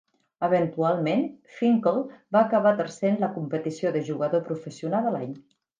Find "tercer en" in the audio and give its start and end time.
2.83-3.23